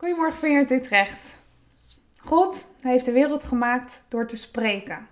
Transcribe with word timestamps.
Goedemorgen 0.00 0.38
van 0.38 0.50
je 0.50 0.56
uit 0.56 0.70
Utrecht. 0.70 1.36
God 2.16 2.66
heeft 2.80 3.04
de 3.04 3.12
wereld 3.12 3.44
gemaakt 3.44 4.02
door 4.08 4.26
te 4.26 4.36
spreken. 4.36 5.08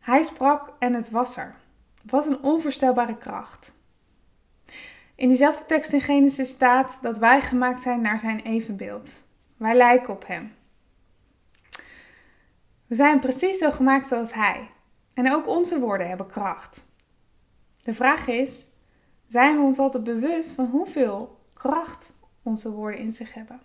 Hij 0.00 0.22
sprak 0.22 0.72
en 0.78 0.94
het 0.94 1.10
was 1.10 1.36
er. 1.36 1.54
Wat 2.02 2.26
een 2.26 2.42
onvoorstelbare 2.42 3.18
kracht. 3.18 3.72
In 5.14 5.28
diezelfde 5.28 5.66
tekst 5.66 5.92
in 5.92 6.00
Genesis 6.00 6.50
staat 6.50 6.98
dat 7.02 7.18
wij 7.18 7.40
gemaakt 7.40 7.80
zijn 7.80 8.00
naar 8.00 8.20
zijn 8.20 8.40
evenbeeld. 8.40 9.10
Wij 9.56 9.74
lijken 9.74 10.14
op 10.14 10.26
hem. 10.26 10.54
We 12.86 12.94
zijn 12.94 13.20
precies 13.20 13.58
zo 13.58 13.70
gemaakt 13.70 14.06
zoals 14.06 14.32
hij. 14.32 14.70
En 15.14 15.32
ook 15.32 15.46
onze 15.46 15.80
woorden 15.80 16.08
hebben 16.08 16.26
kracht. 16.26 16.86
De 17.82 17.94
vraag 17.94 18.26
is: 18.26 18.66
zijn 19.26 19.56
we 19.56 19.62
ons 19.62 19.78
altijd 19.78 20.04
bewust 20.04 20.52
van 20.52 20.66
hoeveel 20.66 21.40
kracht 21.54 22.15
onze 22.46 22.70
woorden 22.70 23.00
in 23.00 23.12
zich 23.12 23.34
hebben? 23.34 23.60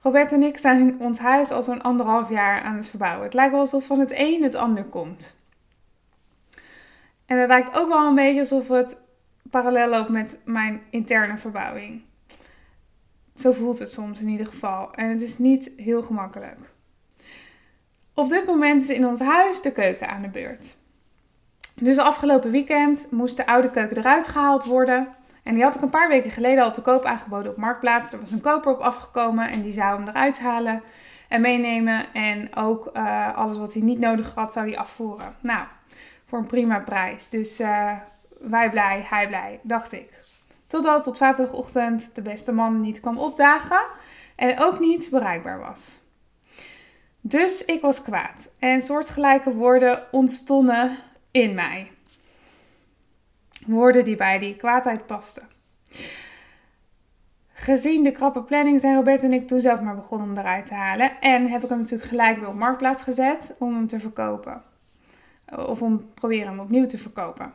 Robert 0.00 0.32
en 0.32 0.42
ik 0.42 0.58
zijn 0.58 1.00
ons 1.00 1.18
huis 1.18 1.50
al 1.50 1.62
zo'n 1.62 1.82
anderhalf 1.82 2.28
jaar 2.28 2.60
aan 2.60 2.76
het 2.76 2.88
verbouwen. 2.88 3.24
Het 3.24 3.34
lijkt 3.34 3.52
wel 3.52 3.60
alsof 3.60 3.86
van 3.86 3.98
het 3.98 4.12
een 4.14 4.42
het 4.42 4.54
ander 4.54 4.84
komt. 4.84 5.36
En 7.26 7.38
het 7.38 7.48
lijkt 7.48 7.78
ook 7.78 7.88
wel 7.88 8.06
een 8.06 8.14
beetje 8.14 8.40
alsof 8.40 8.68
het 8.68 9.02
parallel 9.50 9.88
loopt 9.88 10.08
met 10.08 10.40
mijn 10.44 10.82
interne 10.90 11.38
verbouwing. 11.38 12.02
Zo 13.34 13.52
voelt 13.52 13.78
het 13.78 13.90
soms 13.90 14.20
in 14.20 14.28
ieder 14.28 14.46
geval. 14.46 14.92
En 14.94 15.08
het 15.08 15.20
is 15.20 15.38
niet 15.38 15.72
heel 15.76 16.02
gemakkelijk. 16.02 16.58
Op 18.14 18.28
dit 18.28 18.46
moment 18.46 18.82
is 18.82 18.88
in 18.88 19.06
ons 19.06 19.20
huis 19.20 19.62
de 19.62 19.72
keuken 19.72 20.08
aan 20.08 20.22
de 20.22 20.28
beurt. 20.28 20.76
Dus 21.74 21.98
afgelopen 21.98 22.50
weekend 22.50 23.06
moest 23.10 23.36
de 23.36 23.46
oude 23.46 23.70
keuken 23.70 23.96
eruit 23.96 24.28
gehaald 24.28 24.64
worden. 24.64 25.08
En 25.44 25.54
die 25.54 25.62
had 25.62 25.74
ik 25.74 25.82
een 25.82 25.90
paar 25.90 26.08
weken 26.08 26.30
geleden 26.30 26.64
al 26.64 26.72
te 26.72 26.82
koop 26.82 27.04
aangeboden 27.04 27.50
op 27.52 27.56
Marktplaats. 27.56 28.12
Er 28.12 28.20
was 28.20 28.30
een 28.30 28.40
koper 28.40 28.72
op 28.72 28.80
afgekomen 28.80 29.50
en 29.50 29.62
die 29.62 29.72
zou 29.72 29.98
hem 29.98 30.08
eruit 30.08 30.40
halen 30.40 30.82
en 31.28 31.40
meenemen. 31.40 32.12
En 32.12 32.56
ook 32.56 32.90
uh, 32.92 33.36
alles 33.36 33.58
wat 33.58 33.72
hij 33.72 33.82
niet 33.82 33.98
nodig 33.98 34.34
had, 34.34 34.52
zou 34.52 34.68
hij 34.68 34.78
afvoeren. 34.78 35.36
Nou, 35.40 35.66
voor 36.26 36.38
een 36.38 36.46
prima 36.46 36.78
prijs. 36.78 37.28
Dus 37.28 37.60
uh, 37.60 37.92
wij 38.40 38.70
blij, 38.70 39.06
hij 39.08 39.28
blij, 39.28 39.60
dacht 39.62 39.92
ik. 39.92 40.22
Totdat 40.66 41.06
op 41.06 41.16
zaterdagochtend 41.16 42.14
de 42.14 42.22
beste 42.22 42.52
man 42.52 42.80
niet 42.80 43.00
kwam 43.00 43.18
opdagen 43.18 43.86
en 44.36 44.60
ook 44.60 44.80
niet 44.80 45.10
bereikbaar 45.10 45.58
was. 45.58 46.00
Dus 47.20 47.64
ik 47.64 47.80
was 47.80 48.02
kwaad 48.02 48.52
en 48.58 48.82
soortgelijke 48.82 49.54
woorden 49.54 49.98
ontstonden 50.10 50.98
in 51.30 51.54
mij. 51.54 51.90
Woorden 53.64 54.04
die 54.04 54.16
bij 54.16 54.38
die 54.38 54.56
kwaadheid 54.56 55.06
pasten. 55.06 55.48
Gezien 57.52 58.02
de 58.02 58.12
krappe 58.12 58.42
planning 58.42 58.80
zijn 58.80 58.94
Robert 58.94 59.22
en 59.22 59.32
ik 59.32 59.46
toen 59.46 59.60
zelf 59.60 59.80
maar 59.80 59.94
begonnen 59.94 60.28
om 60.28 60.38
eruit 60.38 60.64
te 60.64 60.74
halen. 60.74 61.20
En 61.20 61.46
heb 61.46 61.62
ik 61.62 61.68
hem 61.68 61.78
natuurlijk 61.78 62.08
gelijk 62.08 62.38
weer 62.38 62.48
op 62.48 62.54
marktplaats 62.54 63.02
gezet 63.02 63.54
om 63.58 63.74
hem 63.74 63.86
te 63.86 64.00
verkopen. 64.00 64.62
Of 65.56 65.82
om 65.82 66.12
proberen 66.14 66.48
hem 66.48 66.60
opnieuw 66.60 66.86
te 66.86 66.98
verkopen. 66.98 67.52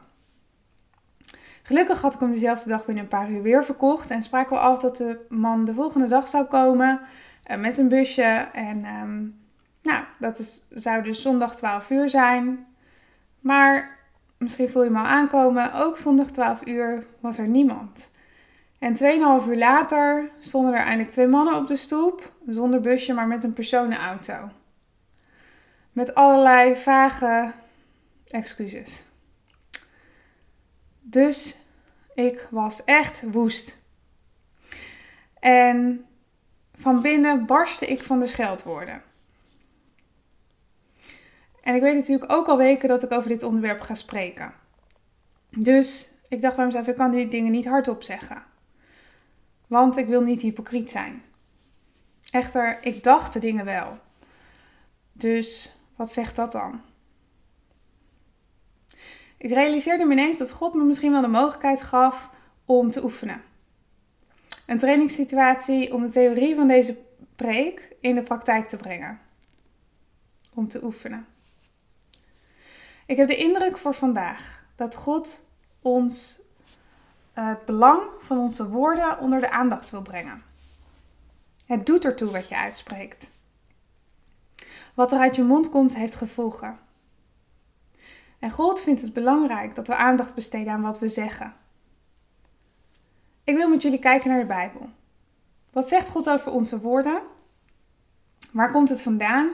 Gelukkig 1.63 2.01
had 2.01 2.13
ik 2.13 2.19
hem 2.19 2.31
dezelfde 2.31 2.69
dag 2.69 2.85
binnen 2.85 3.03
een 3.03 3.09
paar 3.09 3.29
uur 3.29 3.41
weer 3.41 3.65
verkocht. 3.65 4.09
En 4.09 4.21
spraken 4.21 4.55
we 4.55 4.61
af 4.61 4.79
dat 4.79 4.97
de 4.97 5.25
man 5.29 5.65
de 5.65 5.73
volgende 5.73 6.07
dag 6.07 6.27
zou 6.27 6.45
komen 6.45 6.99
uh, 7.51 7.57
met 7.57 7.77
een 7.77 7.87
busje. 7.87 8.47
En 8.53 8.85
um, 8.85 9.39
nou, 9.81 10.03
dat 10.19 10.39
is, 10.39 10.65
zou 10.69 11.03
dus 11.03 11.21
zondag 11.21 11.55
12 11.55 11.89
uur 11.89 12.09
zijn. 12.09 12.67
Maar 13.39 13.98
misschien 14.39 14.69
voel 14.69 14.83
je 14.83 14.89
me 14.89 14.99
al 14.99 15.05
aankomen, 15.05 15.73
ook 15.73 15.97
zondag 15.97 16.31
12 16.31 16.65
uur 16.65 17.05
was 17.19 17.37
er 17.37 17.47
niemand. 17.47 18.11
En 18.79 18.97
2,5 19.41 19.47
uur 19.47 19.57
later 19.57 20.31
stonden 20.37 20.73
er 20.73 20.79
eindelijk 20.79 21.11
twee 21.11 21.27
mannen 21.27 21.55
op 21.55 21.67
de 21.67 21.75
stoep, 21.75 22.33
zonder 22.47 22.81
busje, 22.81 23.13
maar 23.13 23.27
met 23.27 23.43
een 23.43 23.53
personenauto. 23.53 24.49
Met 25.91 26.15
allerlei 26.15 26.75
vage 26.75 27.51
excuses. 28.27 29.03
Dus 31.01 31.63
ik 32.13 32.47
was 32.51 32.83
echt 32.83 33.23
woest. 33.31 33.77
En 35.39 36.05
van 36.73 37.01
binnen 37.01 37.45
barstte 37.45 37.87
ik 37.87 38.01
van 38.01 38.19
de 38.19 38.27
scheldwoorden. 38.27 39.01
En 41.69 41.75
ik 41.75 41.81
weet 41.81 41.95
natuurlijk 41.95 42.31
ook 42.31 42.47
al 42.47 42.57
weken 42.57 42.87
dat 42.87 43.03
ik 43.03 43.11
over 43.11 43.29
dit 43.29 43.43
onderwerp 43.43 43.81
ga 43.81 43.95
spreken. 43.95 44.53
Dus 45.49 46.11
ik 46.27 46.41
dacht 46.41 46.55
bij 46.55 46.65
mezelf, 46.65 46.87
ik 46.87 46.95
kan 46.95 47.11
die 47.11 47.27
dingen 47.27 47.51
niet 47.51 47.67
hardop 47.67 48.03
zeggen. 48.03 48.43
Want 49.67 49.97
ik 49.97 50.07
wil 50.07 50.21
niet 50.21 50.41
hypocriet 50.41 50.91
zijn. 50.91 51.23
Echter, 52.31 52.77
ik 52.81 53.03
dacht 53.03 53.33
de 53.33 53.39
dingen 53.39 53.65
wel. 53.65 53.91
Dus 55.11 55.77
wat 55.95 56.11
zegt 56.11 56.35
dat 56.35 56.51
dan? 56.51 56.81
Ik 59.37 59.51
realiseerde 59.51 60.05
me 60.05 60.11
ineens 60.11 60.37
dat 60.37 60.51
God 60.51 60.73
me 60.73 60.83
misschien 60.83 61.11
wel 61.11 61.21
de 61.21 61.27
mogelijkheid 61.27 61.81
gaf 61.81 62.29
om 62.65 62.91
te 62.91 63.03
oefenen. 63.03 63.41
Een 64.65 64.79
trainingssituatie 64.79 65.93
om 65.93 66.01
de 66.01 66.09
theorie 66.09 66.55
van 66.55 66.67
deze 66.67 66.97
preek 67.35 67.95
in 68.01 68.15
de 68.15 68.23
praktijk 68.23 68.67
te 68.67 68.77
brengen. 68.77 69.19
Om 70.53 70.67
te 70.67 70.83
oefenen. 70.83 71.37
Ik 73.09 73.17
heb 73.17 73.27
de 73.27 73.35
indruk 73.35 73.77
voor 73.77 73.93
vandaag 73.93 74.65
dat 74.75 74.95
God 74.95 75.45
ons 75.81 76.39
eh, 77.33 77.47
het 77.47 77.65
belang 77.65 78.01
van 78.19 78.37
onze 78.37 78.69
woorden 78.69 79.19
onder 79.19 79.39
de 79.39 79.49
aandacht 79.49 79.89
wil 79.89 80.01
brengen. 80.01 80.43
Het 81.65 81.85
doet 81.85 82.05
ertoe 82.05 82.31
wat 82.31 82.47
je 82.47 82.57
uitspreekt. 82.57 83.29
Wat 84.93 85.11
er 85.11 85.19
uit 85.19 85.35
je 85.35 85.43
mond 85.43 85.69
komt, 85.69 85.95
heeft 85.95 86.15
gevolgen. 86.15 86.79
En 88.39 88.51
God 88.51 88.81
vindt 88.81 89.01
het 89.01 89.13
belangrijk 89.13 89.75
dat 89.75 89.87
we 89.87 89.95
aandacht 89.95 90.33
besteden 90.33 90.73
aan 90.73 90.81
wat 90.81 90.99
we 90.99 91.09
zeggen. 91.09 91.53
Ik 93.43 93.55
wil 93.55 93.69
met 93.69 93.81
jullie 93.81 93.99
kijken 93.99 94.29
naar 94.29 94.39
de 94.39 94.45
Bijbel. 94.45 94.89
Wat 95.71 95.87
zegt 95.87 96.09
God 96.09 96.29
over 96.29 96.51
onze 96.51 96.79
woorden? 96.79 97.21
Waar 98.51 98.71
komt 98.71 98.89
het 98.89 99.01
vandaan? 99.01 99.51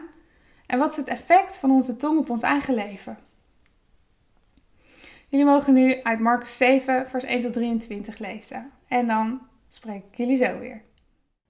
En 0.65 0.79
wat 0.79 0.91
is 0.91 0.97
het 0.97 1.07
effect 1.07 1.57
van 1.57 1.71
onze 1.71 1.97
tong 1.97 2.19
op 2.19 2.29
ons 2.29 2.41
eigen 2.41 2.73
leven? 2.73 3.17
Jullie 5.35 5.51
mogen 5.51 5.73
nu 5.73 6.01
uit 6.01 6.19
Marcus 6.19 6.57
7, 6.57 7.09
vers 7.09 7.23
1 7.23 7.41
tot 7.41 7.53
23 7.53 8.17
lezen. 8.17 8.71
En 8.87 9.07
dan 9.07 9.47
spreek 9.67 10.03
ik 10.05 10.15
jullie 10.15 10.37
zo 10.37 10.59
weer. 10.59 10.83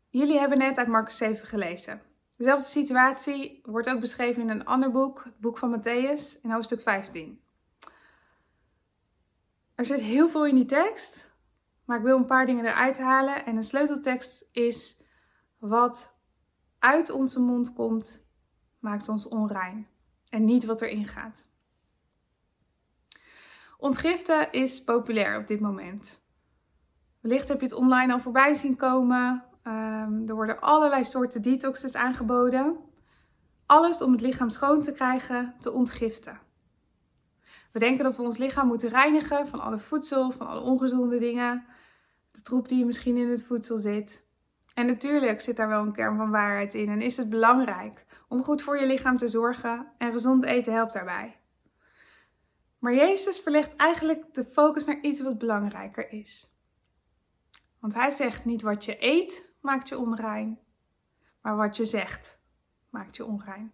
Jullie 0.10 0.40
hebben 0.40 0.58
net 0.58 0.78
uit 0.78 0.88
Marcus 0.88 1.18
7 1.18 1.48
gelezen. 1.48 2.02
Dezelfde 2.38 2.68
situatie 2.68 3.60
wordt 3.64 3.90
ook 3.90 4.00
beschreven 4.00 4.42
in 4.42 4.50
een 4.50 4.66
ander 4.66 4.92
boek, 4.92 5.24
het 5.24 5.40
boek 5.40 5.58
van 5.58 5.80
Matthäus, 5.80 6.42
in 6.42 6.52
hoofdstuk 6.52 6.82
15. 6.82 7.40
Er 9.76 9.86
zit 9.86 10.02
heel 10.02 10.30
veel 10.30 10.46
in 10.46 10.56
die 10.56 10.66
tekst, 10.66 11.32
maar 11.84 11.98
ik 11.98 12.04
wil 12.04 12.18
een 12.18 12.26
paar 12.26 12.46
dingen 12.46 12.66
eruit 12.66 12.98
halen. 12.98 13.46
En 13.46 13.56
een 13.56 13.64
sleuteltekst 13.64 14.50
is: 14.52 15.02
wat 15.58 16.18
uit 16.80 17.10
onze 17.10 17.40
mond 17.40 17.74
komt, 17.74 18.28
maakt 18.80 19.10
ons 19.10 19.28
onrein. 19.28 19.88
En 20.30 20.46
niet 20.46 20.66
wat 20.66 20.82
erin 20.82 21.08
gaat. 21.08 21.54
Ontgiften 23.86 24.52
is 24.52 24.84
populair 24.84 25.40
op 25.40 25.48
dit 25.48 25.60
moment. 25.60 26.22
Wellicht 27.20 27.48
heb 27.48 27.60
je 27.60 27.66
het 27.66 27.76
online 27.76 28.14
al 28.14 28.20
voorbij 28.20 28.54
zien 28.54 28.76
komen. 28.76 29.44
Um, 29.68 30.28
er 30.28 30.36
worden 30.36 30.62
allerlei 30.62 31.04
soorten 31.04 31.42
detoxes 31.42 31.96
aangeboden. 31.96 32.78
Alles 33.66 34.02
om 34.02 34.12
het 34.12 34.22
lichaam 34.22 34.50
schoon 34.50 34.82
te 34.82 34.92
krijgen, 34.92 35.56
te 35.60 35.72
ontgiften. 35.72 36.40
We 37.72 37.80
denken 37.80 38.04
dat 38.04 38.16
we 38.16 38.22
ons 38.22 38.38
lichaam 38.38 38.68
moeten 38.68 38.90
reinigen 38.90 39.48
van 39.48 39.60
alle 39.60 39.80
voedsel, 39.80 40.32
van 40.32 40.48
alle 40.48 40.62
ongezonde 40.62 41.20
dingen, 41.20 41.66
de 42.32 42.42
troep 42.42 42.68
die 42.68 42.86
misschien 42.86 43.18
in 43.18 43.30
het 43.30 43.44
voedsel 43.44 43.78
zit. 43.78 44.26
En 44.74 44.86
natuurlijk 44.86 45.42
zit 45.42 45.58
daar 45.58 45.70
wel 45.70 45.82
een 45.82 45.94
kern 45.94 46.18
van 46.18 46.32
waarheid 46.32 46.74
in 46.74 46.90
en 46.90 47.02
is 47.02 47.18
het 47.18 47.30
belangrijk 47.30 48.06
om 48.28 48.44
goed 48.44 48.62
voor 48.62 48.80
je 48.80 48.88
lichaam 48.88 49.18
te 49.18 49.28
zorgen 49.28 49.88
en 49.98 50.12
gezond 50.12 50.44
eten 50.44 50.74
helpt 50.74 50.94
daarbij. 50.94 51.36
Maar 52.86 52.96
Jezus 52.96 53.40
verlegt 53.40 53.76
eigenlijk 53.76 54.34
de 54.34 54.46
focus 54.46 54.86
naar 54.86 55.02
iets 55.02 55.22
wat 55.22 55.38
belangrijker 55.38 56.12
is. 56.12 56.54
Want 57.80 57.94
hij 57.94 58.12
zegt 58.12 58.46
niet 58.46 58.62
wat 58.62 58.86
je 58.86 59.04
eet 59.04 59.54
maakt 59.62 59.90
je 59.90 59.98
onrein, 59.98 60.60
maar 61.42 61.56
wat 61.56 61.78
je 61.78 61.86
zegt 61.86 62.40
maakt 62.90 63.16
je 63.16 63.26
onrein. 63.26 63.74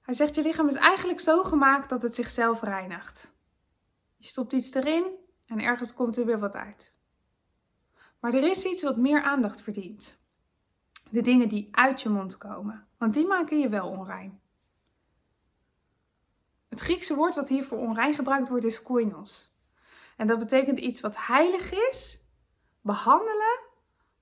Hij 0.00 0.14
zegt 0.14 0.34
je 0.34 0.42
lichaam 0.42 0.68
is 0.68 0.74
eigenlijk 0.74 1.20
zo 1.20 1.42
gemaakt 1.42 1.88
dat 1.88 2.02
het 2.02 2.14
zichzelf 2.14 2.62
reinigt. 2.62 3.32
Je 4.16 4.26
stopt 4.26 4.52
iets 4.52 4.74
erin 4.74 5.06
en 5.46 5.60
ergens 5.60 5.94
komt 5.94 6.16
er 6.16 6.26
weer 6.26 6.38
wat 6.38 6.54
uit. 6.54 6.94
Maar 8.20 8.34
er 8.34 8.44
is 8.50 8.64
iets 8.64 8.82
wat 8.82 8.96
meer 8.96 9.22
aandacht 9.22 9.60
verdient. 9.60 10.18
De 11.10 11.22
dingen 11.22 11.48
die 11.48 11.68
uit 11.70 12.00
je 12.00 12.08
mond 12.08 12.38
komen, 12.38 12.86
want 12.98 13.14
die 13.14 13.26
maken 13.26 13.58
je 13.58 13.68
wel 13.68 13.88
onrein. 13.88 14.40
Het 16.78 16.86
Griekse 16.86 17.14
woord 17.14 17.34
wat 17.34 17.48
hier 17.48 17.64
voor 17.64 17.78
onrein 17.78 18.14
gebruikt 18.14 18.48
wordt 18.48 18.64
is 18.64 18.82
koinos. 18.82 19.52
En 20.16 20.26
dat 20.26 20.38
betekent 20.38 20.78
iets 20.78 21.00
wat 21.00 21.26
heilig 21.26 21.72
is, 21.72 22.24
behandelen 22.80 23.60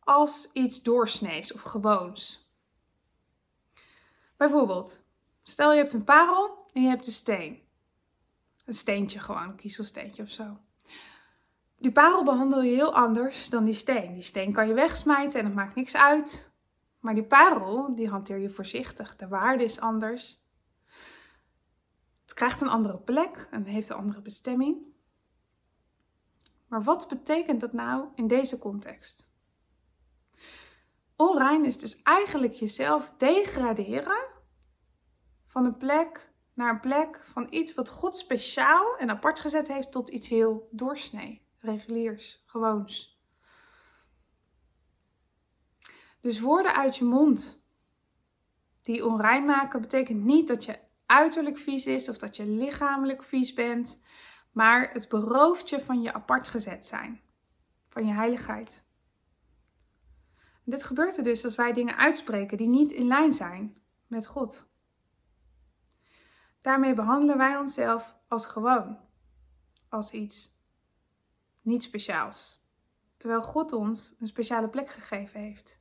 als 0.01 0.51
iets 0.53 0.83
doorsnees 0.83 1.53
of 1.53 1.61
gewoons. 1.61 2.51
Bijvoorbeeld, 4.37 5.05
stel 5.43 5.73
je 5.73 5.79
hebt 5.79 5.93
een 5.93 6.05
parel 6.05 6.69
en 6.73 6.83
je 6.83 6.89
hebt 6.89 7.07
een 7.07 7.13
steen. 7.13 7.63
Een 8.65 8.75
steentje 8.75 9.21
gewoon, 9.21 9.43
een 9.43 9.57
kiezelsteentje 9.57 10.23
of 10.23 10.31
zo. 10.31 10.59
Die 11.79 11.93
parel 11.93 12.25
behandel 12.25 12.63
je 12.63 12.75
heel 12.75 12.95
anders 12.95 13.49
dan 13.49 13.65
die 13.65 13.75
steen. 13.75 14.13
Die 14.13 14.23
steen 14.23 14.53
kan 14.53 14.69
je 14.69 14.75
wegsmijten 14.75 15.41
en 15.41 15.47
dat 15.47 15.55
maakt 15.55 15.75
niks 15.75 15.97
uit. 15.97 16.51
Maar 17.01 17.15
die 17.15 17.27
parel, 17.27 17.95
die 17.95 18.09
hanteer 18.09 18.39
je 18.39 18.51
voorzichtig. 18.51 19.17
De 19.17 19.29
waarde 19.29 19.65
is 19.65 19.81
anders. 19.81 20.45
Krijgt 22.37 22.61
een 22.61 22.69
andere 22.69 22.99
plek 22.99 23.49
en 23.51 23.65
heeft 23.65 23.89
een 23.89 23.97
andere 23.97 24.21
bestemming. 24.21 24.77
Maar 26.69 26.83
wat 26.83 27.09
betekent 27.09 27.61
dat 27.61 27.73
nou 27.73 28.09
in 28.15 28.27
deze 28.27 28.59
context? 28.59 29.29
Onrein 31.17 31.65
is 31.65 31.79
dus 31.79 32.03
eigenlijk 32.03 32.55
jezelf 32.55 33.13
degraderen 33.19 34.27
van 35.47 35.65
een 35.65 35.77
plek 35.77 36.33
naar 36.55 36.71
een 36.71 36.81
plek 36.81 37.25
van 37.25 37.47
iets 37.51 37.75
wat 37.75 37.89
God 37.89 38.17
speciaal 38.17 38.97
en 38.97 39.11
apart 39.11 39.41
gezet 39.41 39.69
heeft 39.69 39.93
tot 39.93 40.09
iets 40.09 40.29
heel 40.29 40.69
doorsnee, 40.71 41.47
reguliers, 41.59 42.43
gewoons. 42.47 43.21
Dus 46.21 46.41
woorden 46.41 46.75
uit 46.75 46.97
je 46.97 47.05
mond 47.05 47.63
die 48.83 49.07
onrein 49.07 49.45
maken 49.45 49.81
betekent 49.81 50.25
niet 50.25 50.49
dat 50.49 50.65
je 50.65 50.85
uiterlijk 51.07 51.59
vies 51.59 51.87
is 51.87 52.09
of 52.09 52.19
dat 52.19 52.37
je 52.37 52.47
lichamelijk 52.47 53.23
vies 53.23 53.55
bent, 53.55 54.01
maar 54.53 54.93
het 54.93 55.09
berooft 55.09 55.69
je 55.69 55.81
van 55.81 56.03
je 56.03 56.13
apart 56.13 56.49
gezet 56.49 56.87
zijn, 56.87 57.21
van 57.89 58.07
je 58.07 58.13
heiligheid. 58.13 58.85
Dit 60.65 60.85
gebeurt 60.85 61.17
er 61.17 61.25
dus 61.25 61.45
als 61.45 61.55
wij 61.55 61.73
dingen 61.73 61.97
uitspreken 61.97 62.57
die 62.57 62.69
niet 62.69 62.93
in 62.93 63.07
lijn 63.07 63.33
zijn 63.33 63.77
met 64.07 64.27
God. 64.27 64.69
Daarmee 66.61 66.95
behandelen 66.95 67.39
wij 67.39 67.57
onszelf 67.57 68.17
als 68.29 68.47
gewoon, 68.47 68.99
als 69.89 70.13
iets 70.13 70.61
niet 71.63 71.83
speciaals, 71.83 72.65
terwijl 73.17 73.43
God 73.43 73.73
ons 73.73 74.15
een 74.19 74.27
speciale 74.27 74.69
plek 74.69 74.91
gegeven 74.91 75.41
heeft. 75.41 75.81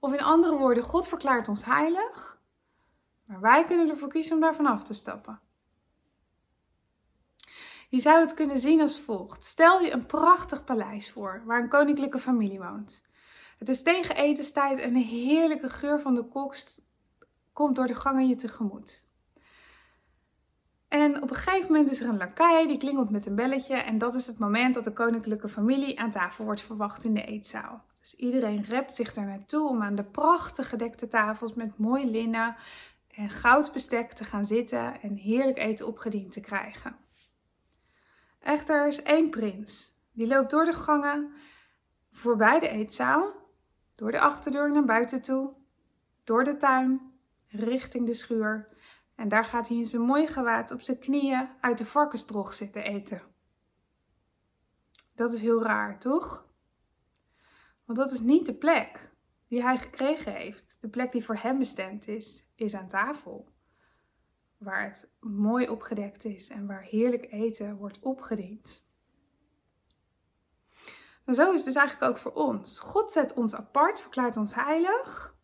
Of 0.00 0.12
in 0.12 0.22
andere 0.22 0.56
woorden, 0.56 0.84
God 0.84 1.08
verklaart 1.08 1.48
ons 1.48 1.64
heilig, 1.64 2.35
maar 3.26 3.40
wij 3.40 3.64
kunnen 3.64 3.88
ervoor 3.88 4.08
kiezen 4.08 4.34
om 4.34 4.40
daarvan 4.40 4.66
af 4.66 4.82
te 4.82 4.94
stappen. 4.94 5.40
Je 7.88 8.00
zou 8.00 8.20
het 8.20 8.34
kunnen 8.34 8.58
zien 8.58 8.80
als 8.80 9.00
volgt. 9.00 9.44
Stel 9.44 9.80
je 9.80 9.92
een 9.92 10.06
prachtig 10.06 10.64
paleis 10.64 11.10
voor 11.10 11.42
waar 11.44 11.62
een 11.62 11.68
koninklijke 11.68 12.18
familie 12.18 12.58
woont. 12.58 13.02
Het 13.58 13.68
is 13.68 13.82
tegen 13.82 14.16
etenstijd 14.16 14.78
en 14.78 14.94
een 14.94 15.02
heerlijke 15.02 15.68
geur 15.68 16.00
van 16.00 16.14
de 16.14 16.24
kokst 16.24 16.80
komt 17.52 17.76
door 17.76 17.86
de 17.86 17.94
gangen 17.94 18.28
je 18.28 18.36
tegemoet. 18.36 19.04
En 20.88 21.22
op 21.22 21.30
een 21.30 21.36
gegeven 21.36 21.72
moment 21.72 21.90
is 21.90 22.00
er 22.00 22.08
een 22.08 22.16
lakai 22.16 22.66
die 22.66 22.78
klingelt 22.78 23.10
met 23.10 23.26
een 23.26 23.34
belletje. 23.34 23.74
En 23.74 23.98
dat 23.98 24.14
is 24.14 24.26
het 24.26 24.38
moment 24.38 24.74
dat 24.74 24.84
de 24.84 24.92
koninklijke 24.92 25.48
familie 25.48 26.00
aan 26.00 26.10
tafel 26.10 26.44
wordt 26.44 26.62
verwacht 26.62 27.04
in 27.04 27.14
de 27.14 27.24
eetzaal. 27.24 27.84
Dus 28.00 28.14
iedereen 28.14 28.62
rept 28.62 28.94
zich 28.94 29.14
daar 29.14 29.26
naartoe 29.26 29.68
om 29.68 29.82
aan 29.82 29.94
de 29.94 30.04
prachtig 30.04 30.68
gedekte 30.68 31.08
tafels 31.08 31.54
met 31.54 31.78
mooi 31.78 32.10
linnen 32.10 32.56
en 33.16 33.30
goudbestek 33.30 34.12
te 34.12 34.24
gaan 34.24 34.46
zitten 34.46 35.00
en 35.00 35.14
heerlijk 35.14 35.58
eten 35.58 35.86
opgediend 35.86 36.32
te 36.32 36.40
krijgen. 36.40 36.96
Echter, 38.40 38.80
er 38.80 38.86
is 38.86 39.02
één 39.02 39.30
prins. 39.30 39.94
Die 40.12 40.26
loopt 40.26 40.50
door 40.50 40.64
de 40.64 40.72
gangen 40.72 41.32
voorbij 42.12 42.60
de 42.60 42.68
eetzaal, 42.68 43.34
door 43.94 44.10
de 44.10 44.20
achterdeur 44.20 44.72
naar 44.72 44.84
buiten 44.84 45.20
toe, 45.20 45.54
door 46.24 46.44
de 46.44 46.56
tuin, 46.56 47.12
richting 47.48 48.06
de 48.06 48.14
schuur 48.14 48.68
en 49.14 49.28
daar 49.28 49.44
gaat 49.44 49.68
hij 49.68 49.76
in 49.76 49.86
zijn 49.86 50.02
mooie 50.02 50.26
gewaad 50.26 50.70
op 50.70 50.82
zijn 50.82 50.98
knieën 50.98 51.48
uit 51.60 51.78
de 51.78 51.86
varkensdrog 51.86 52.54
zitten 52.54 52.82
eten. 52.82 53.22
Dat 55.14 55.32
is 55.32 55.40
heel 55.40 55.62
raar, 55.62 55.98
toch? 55.98 56.46
Want 57.84 57.98
dat 57.98 58.12
is 58.12 58.20
niet 58.20 58.46
de 58.46 58.54
plek 58.54 59.10
die 59.48 59.62
hij 59.62 59.78
gekregen 59.78 60.32
heeft. 60.32 60.78
De 60.80 60.88
plek 60.88 61.12
die 61.12 61.24
voor 61.24 61.36
hem 61.36 61.58
bestemd 61.58 62.08
is, 62.08 62.48
is 62.54 62.74
aan 62.74 62.88
tafel. 62.88 63.48
Waar 64.58 64.84
het 64.84 65.10
mooi 65.20 65.68
opgedekt 65.68 66.24
is 66.24 66.48
en 66.48 66.66
waar 66.66 66.82
heerlijk 66.82 67.32
eten 67.32 67.76
wordt 67.76 67.98
opgediend. 68.00 68.84
En 71.24 71.34
zo 71.34 71.50
is 71.50 71.56
het 71.56 71.64
dus 71.64 71.74
eigenlijk 71.74 72.10
ook 72.10 72.18
voor 72.18 72.32
ons. 72.32 72.78
God 72.78 73.12
zet 73.12 73.34
ons 73.34 73.54
apart, 73.54 74.00
verklaart 74.00 74.36
ons 74.36 74.54
heilig. 74.54 75.36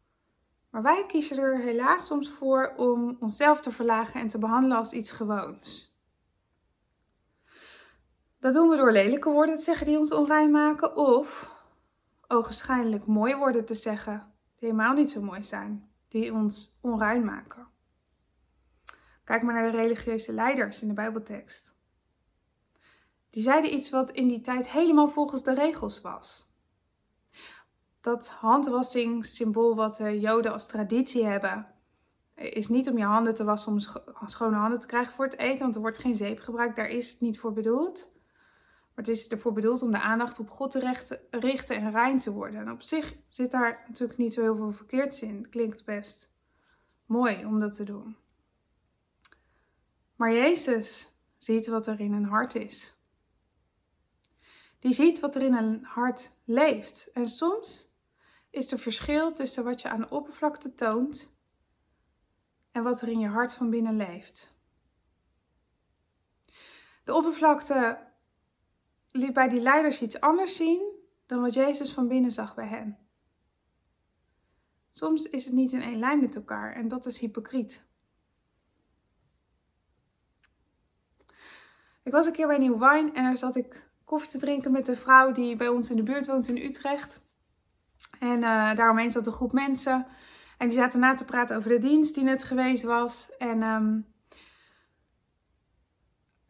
Maar 0.70 0.82
wij 0.82 1.04
kiezen 1.06 1.38
er 1.38 1.58
helaas 1.58 2.06
soms 2.06 2.30
voor 2.30 2.72
om 2.76 3.16
onszelf 3.20 3.60
te 3.60 3.72
verlagen 3.72 4.20
en 4.20 4.28
te 4.28 4.38
behandelen 4.38 4.76
als 4.76 4.92
iets 4.92 5.10
gewoons. 5.10 5.96
Dat 8.40 8.54
doen 8.54 8.68
we 8.68 8.76
door 8.76 8.92
lelijke 8.92 9.30
woorden 9.30 9.58
te 9.58 9.64
zeggen 9.64 9.86
die 9.86 9.98
ons 9.98 10.12
onrein 10.12 10.50
maken, 10.50 10.96
of 10.96 11.51
ogenschijnlijk 12.32 13.06
mooie 13.06 13.36
woorden 13.36 13.64
te 13.64 13.74
zeggen 13.74 14.32
die 14.58 14.68
helemaal 14.68 14.92
niet 14.92 15.10
zo 15.10 15.22
mooi 15.22 15.42
zijn, 15.42 15.90
die 16.08 16.32
ons 16.32 16.78
onrein 16.80 17.24
maken. 17.24 17.66
Kijk 19.24 19.42
maar 19.42 19.54
naar 19.54 19.70
de 19.70 19.76
religieuze 19.76 20.32
leiders 20.32 20.82
in 20.82 20.88
de 20.88 20.94
Bijbeltekst. 20.94 21.72
Die 23.30 23.42
zeiden 23.42 23.74
iets 23.74 23.90
wat 23.90 24.10
in 24.10 24.28
die 24.28 24.40
tijd 24.40 24.68
helemaal 24.68 25.08
volgens 25.08 25.42
de 25.42 25.54
regels 25.54 26.00
was 26.00 26.52
dat 28.02 28.28
handwassing 28.28 29.24
symbool 29.24 29.74
wat 29.74 29.96
de 29.96 30.20
Joden 30.20 30.52
als 30.52 30.66
traditie 30.66 31.24
hebben, 31.24 31.66
is 32.34 32.68
niet 32.68 32.88
om 32.90 32.98
je 32.98 33.04
handen 33.04 33.34
te 33.34 33.44
wassen 33.44 33.72
om 34.20 34.28
schone 34.28 34.56
handen 34.56 34.78
te 34.78 34.86
krijgen 34.86 35.12
voor 35.12 35.24
het 35.24 35.38
eten, 35.38 35.58
want 35.58 35.74
er 35.74 35.80
wordt 35.80 35.98
geen 35.98 36.16
zeep 36.16 36.40
gebruikt. 36.40 36.76
Daar 36.76 36.88
is 36.88 37.10
het 37.10 37.20
niet 37.20 37.38
voor 37.38 37.52
bedoeld. 37.52 38.11
Maar 38.94 39.04
het 39.04 39.08
is 39.08 39.28
ervoor 39.28 39.52
bedoeld 39.52 39.82
om 39.82 39.90
de 39.90 40.00
aandacht 40.00 40.38
op 40.38 40.50
God 40.50 40.70
te 40.70 40.96
richten 41.30 41.76
en 41.76 41.90
rein 41.90 42.18
te 42.18 42.32
worden. 42.32 42.60
En 42.60 42.70
op 42.70 42.82
zich 42.82 43.16
zit 43.28 43.50
daar 43.50 43.84
natuurlijk 43.88 44.18
niet 44.18 44.32
zo 44.32 44.40
heel 44.40 44.56
veel 44.56 44.72
verkeerds 44.72 45.22
in. 45.22 45.48
Klinkt 45.48 45.84
best 45.84 46.32
mooi 47.06 47.44
om 47.44 47.60
dat 47.60 47.76
te 47.76 47.84
doen. 47.84 48.16
Maar 50.16 50.32
Jezus 50.32 51.12
ziet 51.38 51.66
wat 51.66 51.86
er 51.86 52.00
in 52.00 52.12
een 52.12 52.24
hart 52.24 52.54
is. 52.54 52.96
Die 54.78 54.92
ziet 54.92 55.20
wat 55.20 55.34
er 55.34 55.42
in 55.42 55.54
een 55.54 55.84
hart 55.84 56.30
leeft. 56.44 57.10
En 57.12 57.28
soms 57.28 57.96
is 58.50 58.72
er 58.72 58.78
verschil 58.78 59.32
tussen 59.32 59.64
wat 59.64 59.80
je 59.80 59.88
aan 59.88 60.00
de 60.00 60.10
oppervlakte 60.10 60.74
toont 60.74 61.36
en 62.70 62.82
wat 62.82 63.00
er 63.00 63.08
in 63.08 63.18
je 63.18 63.28
hart 63.28 63.54
van 63.54 63.70
binnen 63.70 63.96
leeft. 63.96 64.54
De 67.04 67.14
oppervlakte 67.14 68.11
liet 69.12 69.32
bij 69.32 69.48
die 69.48 69.60
leiders 69.60 70.02
iets 70.02 70.20
anders 70.20 70.56
zien 70.56 70.82
dan 71.26 71.40
wat 71.40 71.54
Jezus 71.54 71.92
van 71.92 72.08
binnen 72.08 72.32
zag 72.32 72.54
bij 72.54 72.66
hen. 72.66 72.98
Soms 74.90 75.24
is 75.24 75.44
het 75.44 75.54
niet 75.54 75.72
in 75.72 75.82
één 75.82 75.98
lijn 75.98 76.20
met 76.20 76.36
elkaar 76.36 76.74
en 76.74 76.88
dat 76.88 77.06
is 77.06 77.18
hypocriet. 77.18 77.84
Ik 82.02 82.12
was 82.12 82.26
een 82.26 82.32
keer 82.32 82.46
bij 82.46 82.58
Nieuw 82.58 82.78
Wine 82.78 83.12
en 83.12 83.22
daar 83.22 83.36
zat 83.36 83.56
ik 83.56 83.90
koffie 84.04 84.30
te 84.30 84.38
drinken 84.38 84.72
met 84.72 84.88
een 84.88 84.96
vrouw 84.96 85.32
die 85.32 85.56
bij 85.56 85.68
ons 85.68 85.90
in 85.90 85.96
de 85.96 86.02
buurt 86.02 86.26
woont 86.26 86.48
in 86.48 86.56
Utrecht. 86.56 87.22
En 88.18 88.36
uh, 88.36 88.74
daaromheen 88.74 89.12
zat 89.12 89.26
een 89.26 89.32
groep 89.32 89.52
mensen. 89.52 90.06
En 90.58 90.68
die 90.68 90.78
zaten 90.78 91.00
na 91.00 91.14
te 91.14 91.24
praten 91.24 91.56
over 91.56 91.70
de 91.70 91.78
dienst 91.78 92.14
die 92.14 92.24
net 92.24 92.42
geweest 92.42 92.82
was. 92.82 93.30
En 93.38 93.62
um, 93.62 94.11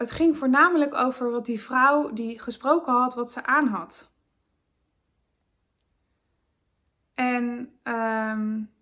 het 0.03 0.11
ging 0.11 0.39
voornamelijk 0.39 0.95
over 0.95 1.31
wat 1.31 1.45
die 1.45 1.61
vrouw 1.61 2.13
die 2.13 2.39
gesproken 2.39 2.93
had, 2.93 3.15
wat 3.15 3.31
ze 3.31 3.45
aan 3.45 3.67
had. 3.67 4.11
En 7.15 7.79
um, 7.83 8.73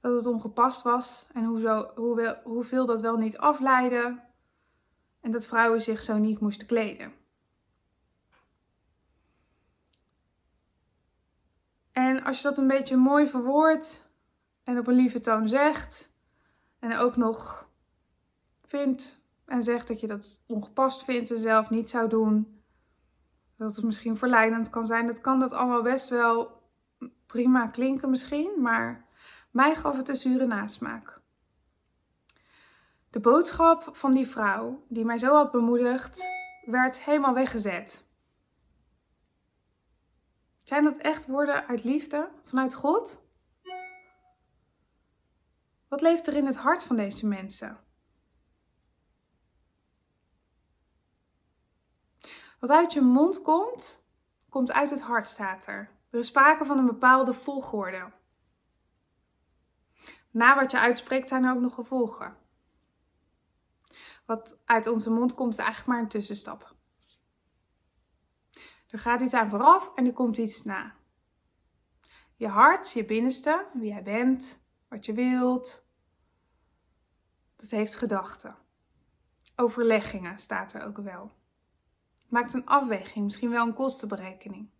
dat 0.00 0.14
het 0.14 0.26
ongepast 0.26 0.82
was 0.82 1.26
en 1.32 1.44
hoe 1.44 1.92
hoe, 1.94 2.40
hoeveel 2.44 2.86
dat 2.86 3.00
wel 3.00 3.16
niet 3.16 3.38
afleidde. 3.38 4.24
En 5.20 5.30
dat 5.30 5.46
vrouwen 5.46 5.82
zich 5.82 6.02
zo 6.02 6.18
niet 6.18 6.40
moesten 6.40 6.66
kleden. 6.66 7.12
En 11.92 12.24
als 12.24 12.36
je 12.36 12.42
dat 12.42 12.58
een 12.58 12.66
beetje 12.66 12.96
mooi 12.96 13.28
verwoordt 13.28 14.08
en 14.64 14.78
op 14.78 14.86
een 14.86 14.94
lieve 14.94 15.20
toon 15.20 15.48
zegt, 15.48 16.10
en 16.78 16.96
ook 16.96 17.16
nog 17.16 17.68
vindt 18.66 19.24
en 19.46 19.62
zegt 19.62 19.88
dat 19.88 20.00
je 20.00 20.06
dat 20.06 20.42
ongepast 20.46 21.04
vindt 21.04 21.30
en 21.30 21.40
zelf 21.40 21.70
niet 21.70 21.90
zou 21.90 22.08
doen, 22.08 22.62
dat 23.56 23.76
het 23.76 23.84
misschien 23.84 24.16
verleidend 24.16 24.70
kan 24.70 24.86
zijn, 24.86 25.06
dat 25.06 25.20
kan 25.20 25.40
dat 25.40 25.52
allemaal 25.52 25.82
best 25.82 26.08
wel 26.08 26.62
prima 27.26 27.66
klinken 27.66 28.10
misschien, 28.10 28.50
maar 28.58 29.06
mij 29.50 29.74
gaf 29.74 29.96
het 29.96 30.08
een 30.08 30.16
zure 30.16 30.46
nasmaak. 30.46 31.20
De 33.10 33.20
boodschap 33.20 33.88
van 33.92 34.14
die 34.14 34.26
vrouw, 34.26 34.84
die 34.88 35.04
mij 35.04 35.18
zo 35.18 35.34
had 35.34 35.50
bemoedigd, 35.50 36.30
werd 36.64 36.98
helemaal 36.98 37.34
weggezet. 37.34 38.04
Zijn 40.62 40.84
dat 40.84 40.96
echt 40.96 41.26
woorden 41.26 41.66
uit 41.66 41.84
liefde 41.84 42.28
vanuit 42.44 42.74
God? 42.74 43.24
Wat 45.88 46.00
leeft 46.00 46.26
er 46.26 46.34
in 46.34 46.46
het 46.46 46.56
hart 46.56 46.84
van 46.84 46.96
deze 46.96 47.26
mensen? 47.26 47.85
Wat 52.58 52.70
uit 52.70 52.92
je 52.92 53.00
mond 53.00 53.42
komt, 53.42 54.04
komt 54.48 54.72
uit 54.72 54.90
het 54.90 55.00
hart, 55.00 55.28
staat 55.28 55.66
er. 55.66 55.90
Er 56.10 56.18
is 56.18 56.26
sprake 56.26 56.64
van 56.64 56.78
een 56.78 56.86
bepaalde 56.86 57.34
volgorde. 57.34 58.12
Na 60.30 60.54
wat 60.54 60.70
je 60.70 60.78
uitspreekt 60.78 61.28
zijn 61.28 61.44
er 61.44 61.54
ook 61.54 61.60
nog 61.60 61.74
gevolgen. 61.74 62.36
Wat 64.26 64.58
uit 64.64 64.86
onze 64.86 65.10
mond 65.10 65.34
komt 65.34 65.52
is 65.52 65.58
eigenlijk 65.58 65.88
maar 65.88 65.98
een 65.98 66.08
tussenstap. 66.08 66.74
Er 68.88 68.98
gaat 68.98 69.20
iets 69.20 69.34
aan 69.34 69.50
vooraf 69.50 69.94
en 69.94 70.06
er 70.06 70.12
komt 70.12 70.38
iets 70.38 70.62
na. 70.62 70.94
Je 72.36 72.48
hart, 72.48 72.92
je 72.92 73.04
binnenste, 73.04 73.66
wie 73.72 73.88
jij 73.88 74.02
bent, 74.02 74.60
wat 74.88 75.06
je 75.06 75.12
wilt, 75.12 75.86
dat 77.56 77.70
heeft 77.70 77.94
gedachten. 77.94 78.56
Overleggingen 79.56 80.38
staat 80.38 80.72
er 80.72 80.86
ook 80.86 80.98
wel. 80.98 81.35
Maakt 82.28 82.54
een 82.54 82.66
afweging, 82.66 83.24
misschien 83.24 83.50
wel 83.50 83.66
een 83.66 83.74
kostenberekening. 83.74 84.70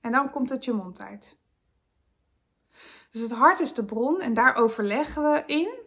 En 0.00 0.12
dan 0.12 0.30
komt 0.30 0.50
het 0.50 0.64
je 0.64 0.72
mond 0.72 1.00
uit. 1.00 1.38
Dus 3.10 3.20
het 3.20 3.32
hart 3.32 3.60
is 3.60 3.74
de 3.74 3.84
bron 3.84 4.20
en 4.20 4.34
daar 4.34 4.54
overleggen 4.54 5.22
we 5.22 5.42
in. 5.46 5.84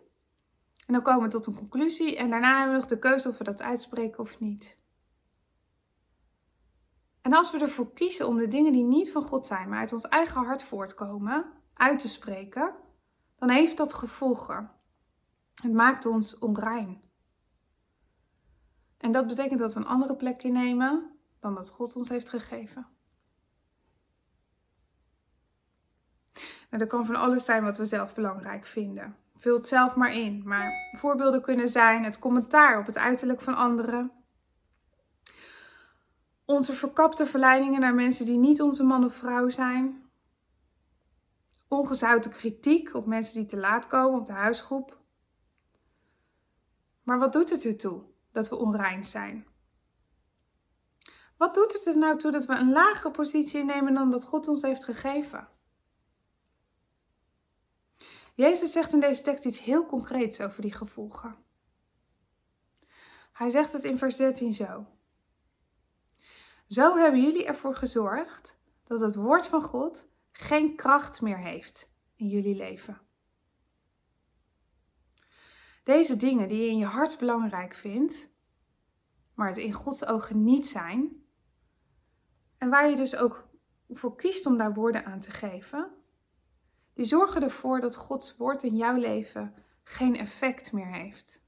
En 0.85 0.93
dan 0.93 1.01
komen 1.01 1.23
we 1.23 1.29
tot 1.29 1.45
een 1.45 1.55
conclusie 1.55 2.17
en 2.17 2.29
daarna 2.29 2.57
hebben 2.57 2.73
we 2.73 2.79
nog 2.79 2.89
de 2.89 2.99
keuze 2.99 3.29
of 3.29 3.37
we 3.37 3.43
dat 3.43 3.61
uitspreken 3.61 4.19
of 4.19 4.39
niet. 4.39 4.77
En 7.21 7.33
als 7.33 7.51
we 7.51 7.59
ervoor 7.59 7.93
kiezen 7.93 8.27
om 8.27 8.37
de 8.37 8.47
dingen 8.47 8.71
die 8.71 8.83
niet 8.83 9.11
van 9.11 9.23
God 9.23 9.45
zijn, 9.45 9.69
maar 9.69 9.79
uit 9.79 9.93
ons 9.93 10.07
eigen 10.07 10.43
hart 10.43 10.63
voortkomen, 10.63 11.45
uit 11.73 11.99
te 11.99 12.07
spreken, 12.07 12.75
dan 13.37 13.49
heeft 13.49 13.77
dat 13.77 13.93
gevolgen. 13.93 14.71
Het 15.61 15.73
maakt 15.73 16.05
ons 16.05 16.37
onrein. 16.37 17.01
En 18.99 19.11
dat 19.11 19.27
betekent 19.27 19.59
dat 19.59 19.73
we 19.73 19.79
een 19.79 19.85
andere 19.85 20.15
plek 20.15 20.43
innemen 20.43 21.09
dan 21.39 21.55
dat 21.55 21.69
God 21.69 21.95
ons 21.95 22.09
heeft 22.09 22.29
gegeven. 22.29 22.87
Nou, 26.69 26.83
dat 26.83 26.87
kan 26.87 27.05
van 27.05 27.15
alles 27.15 27.45
zijn 27.45 27.63
wat 27.63 27.77
we 27.77 27.85
zelf 27.85 28.13
belangrijk 28.13 28.65
vinden. 28.65 29.15
Vul 29.35 29.55
het 29.55 29.67
zelf 29.67 29.95
maar 29.95 30.13
in. 30.13 30.41
Maar 30.45 30.71
voorbeelden 30.97 31.41
kunnen 31.41 31.69
zijn 31.69 32.03
het 32.03 32.19
commentaar 32.19 32.79
op 32.79 32.85
het 32.85 32.97
uiterlijk 32.97 33.41
van 33.41 33.55
anderen. 33.55 34.11
Onze 36.45 36.73
verkapte 36.73 37.25
verleidingen 37.25 37.79
naar 37.79 37.93
mensen 37.93 38.25
die 38.25 38.37
niet 38.37 38.61
onze 38.61 38.83
man 38.83 39.05
of 39.05 39.15
vrouw 39.15 39.49
zijn. 39.49 40.03
Ongezouten 41.67 42.31
kritiek 42.31 42.93
op 42.93 43.05
mensen 43.05 43.33
die 43.33 43.45
te 43.45 43.57
laat 43.57 43.87
komen 43.87 44.19
op 44.19 44.27
de 44.27 44.33
huisgroep. 44.33 44.97
Maar 47.03 47.19
wat 47.19 47.33
doet 47.33 47.49
het 47.49 47.65
ertoe 47.65 48.03
dat 48.39 48.49
we 48.49 48.65
onrein 48.65 49.05
zijn? 49.05 49.47
Wat 51.37 51.53
doet 51.53 51.73
het 51.73 51.85
er 51.85 51.97
nou 51.97 52.17
toe 52.17 52.31
dat 52.31 52.45
we 52.45 52.53
een 52.55 52.71
lagere 52.71 53.11
positie 53.11 53.59
innemen 53.59 53.93
dan 53.93 54.11
dat 54.11 54.25
God 54.25 54.47
ons 54.47 54.61
heeft 54.61 54.83
gegeven? 54.83 55.47
Jezus 58.35 58.71
zegt 58.71 58.93
in 58.93 58.99
deze 58.99 59.23
tekst 59.23 59.45
iets 59.45 59.59
heel 59.59 59.85
concreets 59.85 60.41
over 60.41 60.61
die 60.61 60.73
gevolgen. 60.73 61.35
Hij 63.31 63.49
zegt 63.49 63.73
het 63.73 63.83
in 63.83 63.97
vers 63.97 64.15
13 64.15 64.53
zo. 64.53 64.85
Zo 66.67 66.95
hebben 66.95 67.21
jullie 67.21 67.45
ervoor 67.45 67.75
gezorgd 67.75 68.57
dat 68.83 68.99
het 68.99 69.15
woord 69.15 69.47
van 69.47 69.61
God 69.61 70.07
geen 70.31 70.75
kracht 70.75 71.21
meer 71.21 71.39
heeft 71.39 71.91
in 72.15 72.27
jullie 72.27 72.55
leven. 72.55 73.08
Deze 75.89 76.17
dingen 76.17 76.49
die 76.49 76.61
je 76.61 76.69
in 76.69 76.77
je 76.77 76.85
hart 76.85 77.17
belangrijk 77.19 77.75
vindt, 77.75 78.29
maar 79.33 79.47
het 79.47 79.57
in 79.57 79.73
Gods 79.73 80.05
ogen 80.05 80.43
niet 80.43 80.67
zijn, 80.67 81.23
en 82.57 82.69
waar 82.69 82.89
je 82.89 82.95
dus 82.95 83.15
ook 83.15 83.47
voor 83.89 84.15
kiest 84.15 84.45
om 84.45 84.57
daar 84.57 84.73
woorden 84.73 85.05
aan 85.05 85.19
te 85.19 85.31
geven, 85.31 85.91
die 86.93 87.05
zorgen 87.05 87.43
ervoor 87.43 87.79
dat 87.79 87.95
Gods 87.95 88.37
woord 88.37 88.63
in 88.63 88.75
jouw 88.75 88.95
leven 88.95 89.53
geen 89.83 90.15
effect 90.17 90.71
meer 90.71 90.93
heeft. 90.93 91.41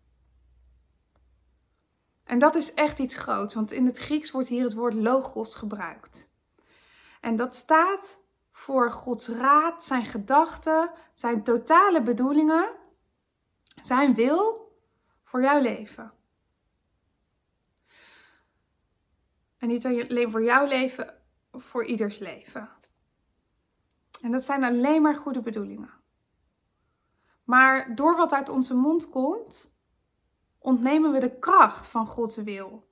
En 2.24 2.40
dat 2.40 2.56
is 2.56 2.74
echt 2.74 3.00
iets 3.00 3.16
groots, 3.16 3.54
want 3.54 3.72
in 3.72 3.86
het 3.86 3.98
Grieks 3.98 4.32
wordt 4.32 4.48
hier 4.48 4.64
het 4.64 4.74
woord 4.74 4.94
logos 4.94 5.56
gebruikt. 5.56 6.30
En 7.20 7.36
dat 7.36 7.56
staat 7.56 8.20
voor 8.52 8.92
Gods 8.92 9.28
raad, 9.28 9.84
zijn 9.84 10.06
gedachten, 10.06 10.92
zijn 11.14 11.44
totale 11.44 12.02
bedoelingen, 12.04 12.80
zijn 13.82 14.14
wil 14.14 14.72
voor 15.24 15.42
jouw 15.42 15.60
leven. 15.60 16.14
En 19.58 19.68
niet 19.68 19.86
alleen 19.86 20.32
voor 20.32 20.44
jouw 20.44 20.66
leven, 20.66 21.22
voor 21.52 21.86
ieders 21.86 22.20
leven. 22.20 22.70
En 24.22 24.32
dat 24.32 24.44
zijn 24.44 24.64
alleen 24.64 25.02
maar 25.02 25.16
goede 25.16 25.42
bedoelingen. 25.42 25.94
Maar 27.44 27.96
door 27.96 28.16
wat 28.16 28.34
uit 28.34 28.50
onze 28.50 28.76
mond 28.76 29.10
komt, 29.10 29.74
ontnemen 30.58 31.12
we 31.12 31.20
de 31.20 31.40
kracht 31.40 31.88
van 31.88 32.08
Gods 32.08 32.38
wil 32.38 32.90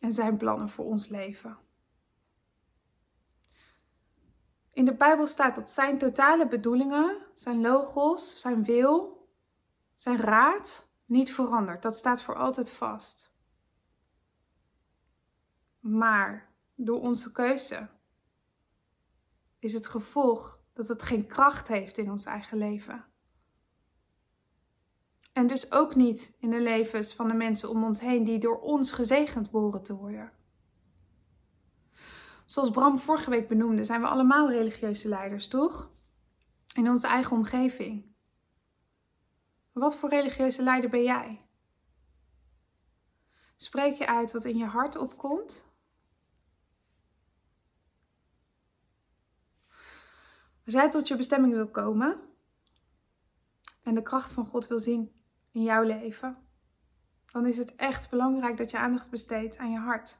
en 0.00 0.12
zijn 0.12 0.36
plannen 0.36 0.68
voor 0.68 0.84
ons 0.84 1.08
leven. 1.08 1.58
In 4.72 4.84
de 4.84 4.94
Bijbel 4.94 5.26
staat 5.26 5.54
dat 5.54 5.70
zijn 5.70 5.98
totale 5.98 6.48
bedoelingen, 6.48 7.16
zijn 7.34 7.60
logos, 7.60 8.40
zijn 8.40 8.64
wil, 8.64 9.17
zijn 9.98 10.16
raad 10.16 10.88
niet 11.04 11.32
verandert. 11.32 11.82
Dat 11.82 11.96
staat 11.96 12.22
voor 12.22 12.34
altijd 12.34 12.70
vast. 12.70 13.36
Maar 15.80 16.52
door 16.74 17.00
onze 17.00 17.32
keuze 17.32 17.88
is 19.58 19.72
het 19.72 19.86
gevolg 19.86 20.60
dat 20.72 20.88
het 20.88 21.02
geen 21.02 21.26
kracht 21.26 21.68
heeft 21.68 21.98
in 21.98 22.10
ons 22.10 22.24
eigen 22.24 22.58
leven. 22.58 23.04
En 25.32 25.46
dus 25.46 25.72
ook 25.72 25.94
niet 25.94 26.36
in 26.38 26.50
de 26.50 26.60
levens 26.60 27.14
van 27.14 27.28
de 27.28 27.34
mensen 27.34 27.70
om 27.70 27.84
ons 27.84 28.00
heen 28.00 28.24
die 28.24 28.38
door 28.38 28.60
ons 28.60 28.90
gezegend 28.92 29.50
behoren 29.50 29.82
te 29.82 29.94
worden. 29.94 30.32
Zoals 32.44 32.70
Bram 32.70 32.98
vorige 32.98 33.30
week 33.30 33.48
benoemde, 33.48 33.84
zijn 33.84 34.00
we 34.00 34.06
allemaal 34.06 34.50
religieuze 34.50 35.08
leiders, 35.08 35.48
toch? 35.48 35.90
In 36.74 36.88
onze 36.88 37.06
eigen 37.06 37.36
omgeving. 37.36 38.16
Wat 39.78 39.96
voor 39.96 40.08
religieuze 40.08 40.62
leider 40.62 40.90
ben 40.90 41.02
jij? 41.02 41.46
Spreek 43.56 43.94
je 43.94 44.06
uit 44.06 44.32
wat 44.32 44.44
in 44.44 44.56
je 44.56 44.64
hart 44.64 44.96
opkomt? 44.96 45.66
Als 50.64 50.74
jij 50.74 50.90
tot 50.90 51.08
je 51.08 51.16
bestemming 51.16 51.54
wil 51.54 51.70
komen 51.70 52.20
en 53.82 53.94
de 53.94 54.02
kracht 54.02 54.32
van 54.32 54.46
God 54.46 54.66
wil 54.66 54.78
zien 54.78 55.22
in 55.52 55.62
jouw 55.62 55.82
leven, 55.82 56.36
dan 57.32 57.46
is 57.46 57.56
het 57.56 57.74
echt 57.74 58.10
belangrijk 58.10 58.56
dat 58.56 58.70
je 58.70 58.78
aandacht 58.78 59.10
besteedt 59.10 59.56
aan 59.56 59.70
je 59.70 59.78
hart. 59.78 60.18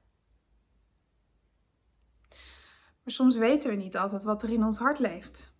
Maar 3.03 3.13
soms 3.13 3.37
weten 3.37 3.71
we 3.71 3.77
niet 3.77 3.97
altijd 3.97 4.23
wat 4.23 4.43
er 4.43 4.51
in 4.51 4.65
ons 4.65 4.79
hart 4.79 4.99
leeft. 4.99 5.58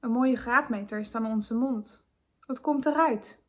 Een 0.00 0.10
mooie 0.10 0.36
graadmeter 0.36 0.98
is 0.98 1.10
dan 1.10 1.26
onze 1.26 1.54
mond. 1.54 2.04
Wat 2.46 2.60
komt 2.60 2.86
eruit? 2.86 3.44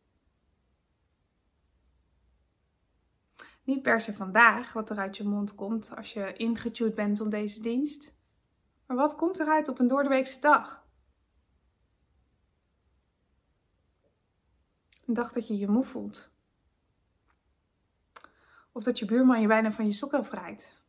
Niet 3.63 3.81
per 3.81 4.01
se 4.01 4.13
vandaag 4.13 4.73
wat 4.73 4.89
er 4.89 4.97
uit 4.97 5.17
je 5.17 5.23
mond 5.23 5.55
komt 5.55 5.95
als 5.95 6.13
je 6.13 6.33
ingetuned 6.33 6.95
bent 6.95 7.21
om 7.21 7.29
deze 7.29 7.61
dienst. 7.61 8.13
Maar 8.85 8.97
wat 8.97 9.15
komt 9.15 9.39
eruit 9.39 9.67
op 9.67 9.79
een 9.79 9.87
doordeweekse 9.87 10.39
dag? 10.39 10.85
Een 15.05 15.13
dag 15.13 15.31
dat 15.31 15.47
je 15.47 15.57
je 15.57 15.67
moe 15.67 15.83
voelt. 15.83 16.31
Of 18.71 18.83
dat 18.83 18.99
je 18.99 19.05
buurman 19.05 19.41
je 19.41 19.47
bijna 19.47 19.71
van 19.71 19.85
je 19.85 19.93
sokken 19.93 20.25
vrijt. 20.25 20.81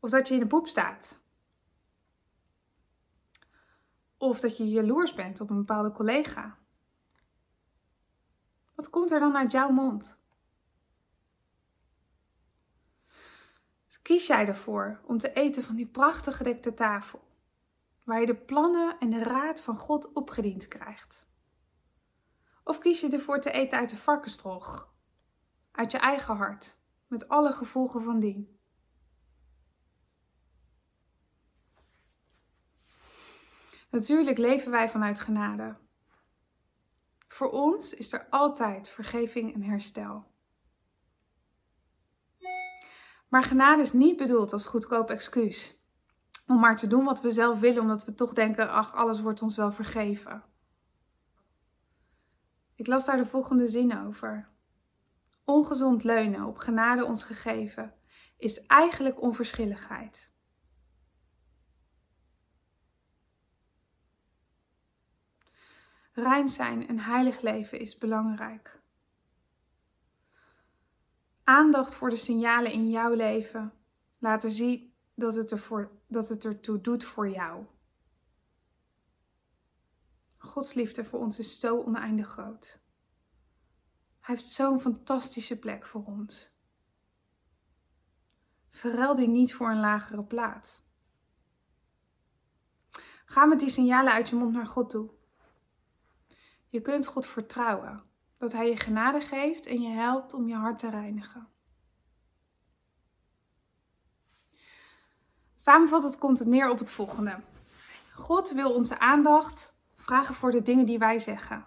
Of 0.00 0.10
dat 0.10 0.28
je 0.28 0.34
in 0.34 0.40
de 0.40 0.46
poep 0.46 0.68
staat. 0.68 1.18
Of 4.24 4.40
dat 4.40 4.56
je 4.56 4.68
jaloers 4.68 5.14
bent 5.14 5.40
op 5.40 5.50
een 5.50 5.56
bepaalde 5.56 5.92
collega. 5.92 6.58
Wat 8.74 8.90
komt 8.90 9.10
er 9.10 9.20
dan 9.20 9.36
uit 9.36 9.50
jouw 9.50 9.70
mond? 9.70 10.18
kies 14.02 14.26
jij 14.26 14.46
ervoor 14.46 15.00
om 15.04 15.18
te 15.18 15.32
eten 15.32 15.62
van 15.62 15.76
die 15.76 15.86
prachtig 15.86 16.36
gedekte 16.36 16.74
tafel, 16.74 17.20
waar 18.04 18.20
je 18.20 18.26
de 18.26 18.34
plannen 18.34 18.98
en 18.98 19.10
de 19.10 19.22
raad 19.22 19.60
van 19.60 19.76
God 19.76 20.12
opgediend 20.12 20.68
krijgt? 20.68 21.26
Of 22.64 22.78
kies 22.78 23.00
je 23.00 23.10
ervoor 23.10 23.40
te 23.40 23.50
eten 23.50 23.78
uit 23.78 23.90
de 23.90 23.96
varkenstrog, 23.96 24.94
uit 25.72 25.92
je 25.92 25.98
eigen 25.98 26.36
hart, 26.36 26.76
met 27.06 27.28
alle 27.28 27.52
gevolgen 27.52 28.02
van 28.02 28.20
dien? 28.20 28.53
Natuurlijk 33.94 34.38
leven 34.38 34.70
wij 34.70 34.88
vanuit 34.88 35.20
genade. 35.20 35.76
Voor 37.28 37.50
ons 37.50 37.94
is 37.94 38.12
er 38.12 38.26
altijd 38.30 38.88
vergeving 38.88 39.54
en 39.54 39.62
herstel. 39.62 40.24
Maar 43.28 43.42
genade 43.42 43.82
is 43.82 43.92
niet 43.92 44.16
bedoeld 44.16 44.52
als 44.52 44.64
goedkoop 44.64 45.10
excuus. 45.10 45.78
Om 46.46 46.60
maar 46.60 46.76
te 46.76 46.86
doen 46.86 47.04
wat 47.04 47.20
we 47.20 47.30
zelf 47.30 47.60
willen, 47.60 47.82
omdat 47.82 48.04
we 48.04 48.14
toch 48.14 48.32
denken: 48.32 48.70
ach, 48.70 48.94
alles 48.94 49.20
wordt 49.20 49.42
ons 49.42 49.56
wel 49.56 49.72
vergeven. 49.72 50.42
Ik 52.74 52.86
las 52.86 53.04
daar 53.04 53.16
de 53.16 53.26
volgende 53.26 53.68
zin 53.68 53.98
over. 54.06 54.48
Ongezond 55.44 56.04
leunen 56.04 56.44
op 56.44 56.58
genade 56.58 57.04
ons 57.04 57.22
gegeven 57.22 57.94
is 58.38 58.66
eigenlijk 58.66 59.20
onverschilligheid. 59.20 60.33
Rein 66.16 66.48
zijn 66.48 66.88
en 66.88 66.98
heilig 66.98 67.40
leven 67.40 67.80
is 67.80 67.98
belangrijk. 67.98 68.80
Aandacht 71.44 71.94
voor 71.94 72.10
de 72.10 72.16
signalen 72.16 72.72
in 72.72 72.90
jouw 72.90 73.14
leven 73.14 73.72
laten 74.18 74.50
zien 74.50 74.94
dat 75.14 75.36
het, 75.36 75.50
ervoor, 75.50 75.90
dat 76.06 76.28
het 76.28 76.44
ertoe 76.44 76.80
doet 76.80 77.04
voor 77.04 77.28
jou. 77.28 77.66
Gods 80.38 80.74
liefde 80.74 81.04
voor 81.04 81.20
ons 81.20 81.38
is 81.38 81.60
zo 81.60 81.82
oneindig 81.82 82.28
groot. 82.28 82.80
Hij 84.20 84.34
heeft 84.34 84.48
zo'n 84.48 84.80
fantastische 84.80 85.58
plek 85.58 85.86
voor 85.86 86.04
ons. 86.04 86.52
Verruil 88.70 89.14
die 89.14 89.28
niet 89.28 89.54
voor 89.54 89.70
een 89.70 89.80
lagere 89.80 90.24
plaats. 90.24 90.82
Ga 93.24 93.44
met 93.44 93.60
die 93.60 93.70
signalen 93.70 94.12
uit 94.12 94.28
je 94.28 94.36
mond 94.36 94.52
naar 94.52 94.66
God 94.66 94.90
toe. 94.90 95.10
Je 96.74 96.80
kunt 96.80 97.06
God 97.06 97.26
vertrouwen 97.26 98.02
dat 98.38 98.52
Hij 98.52 98.68
je 98.68 98.76
genade 98.76 99.20
geeft 99.20 99.66
en 99.66 99.80
je 99.80 99.88
helpt 99.88 100.34
om 100.34 100.48
je 100.48 100.54
hart 100.54 100.78
te 100.78 100.90
reinigen. 100.90 101.48
Samenvattend 105.56 106.18
komt 106.18 106.38
het 106.38 106.48
neer 106.48 106.70
op 106.70 106.78
het 106.78 106.90
volgende. 106.90 107.40
God 108.14 108.52
wil 108.52 108.72
onze 108.72 108.98
aandacht 108.98 109.74
vragen 109.94 110.34
voor 110.34 110.50
de 110.50 110.62
dingen 110.62 110.86
die 110.86 110.98
wij 110.98 111.18
zeggen, 111.18 111.66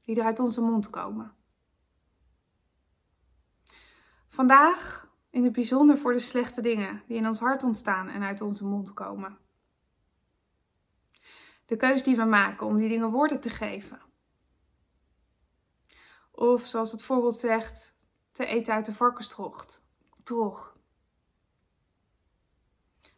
die 0.00 0.16
er 0.16 0.24
uit 0.24 0.38
onze 0.38 0.60
mond 0.60 0.90
komen. 0.90 1.34
Vandaag 4.28 5.10
in 5.30 5.44
het 5.44 5.52
bijzonder 5.52 5.98
voor 5.98 6.12
de 6.12 6.20
slechte 6.20 6.60
dingen 6.60 7.02
die 7.06 7.16
in 7.16 7.26
ons 7.26 7.38
hart 7.38 7.62
ontstaan 7.62 8.08
en 8.08 8.22
uit 8.22 8.40
onze 8.40 8.64
mond 8.64 8.94
komen. 8.94 9.38
De 11.66 11.76
keus 11.76 12.02
die 12.02 12.16
we 12.16 12.24
maken 12.24 12.66
om 12.66 12.76
die 12.76 12.88
dingen 12.88 13.10
woorden 13.10 13.40
te 13.40 13.50
geven. 13.50 14.04
Of 16.36 16.66
zoals 16.66 16.90
het 16.92 17.02
voorbeeld 17.02 17.34
zegt, 17.34 17.94
te 18.32 18.46
eten 18.46 18.74
uit 18.74 18.84
de 18.84 18.94
varkenstrocht. 18.94 19.84
Trog. 20.22 20.76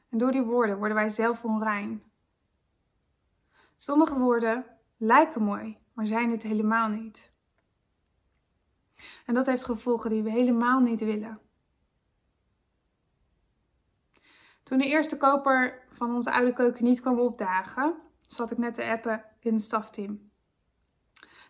En 0.08 0.18
door 0.18 0.32
die 0.32 0.42
woorden 0.42 0.78
worden 0.78 0.96
wij 0.96 1.10
zelf 1.10 1.44
onrein. 1.44 2.02
Sommige 3.76 4.18
woorden 4.18 4.66
lijken 4.96 5.42
mooi, 5.42 5.78
maar 5.92 6.06
zijn 6.06 6.30
het 6.30 6.42
helemaal 6.42 6.88
niet. 6.88 7.32
En 9.26 9.34
dat 9.34 9.46
heeft 9.46 9.64
gevolgen 9.64 10.10
die 10.10 10.22
we 10.22 10.30
helemaal 10.30 10.80
niet 10.80 11.00
willen. 11.00 11.40
Toen 14.62 14.78
de 14.78 14.86
eerste 14.86 15.16
koper 15.16 15.82
van 15.92 16.14
onze 16.14 16.32
oude 16.32 16.52
keuken 16.52 16.84
niet 16.84 17.00
kwam 17.00 17.18
opdagen, 17.18 17.94
zat 18.26 18.50
ik 18.50 18.58
net 18.58 18.74
te 18.74 18.84
appen 18.84 19.24
in 19.40 19.54
het 19.54 19.62
stafteam. 19.62 20.27